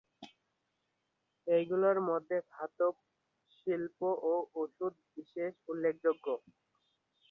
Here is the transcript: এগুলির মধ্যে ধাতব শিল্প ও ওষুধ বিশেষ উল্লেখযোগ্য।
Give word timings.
এগুলির 1.47 1.99
মধ্যে 2.09 2.37
ধাতব 2.51 2.93
শিল্প 3.57 3.99
ও 4.23 4.33
ওষুধ 4.55 4.93
বিশেষ 5.15 5.53
উল্লেখযোগ্য। 5.69 6.25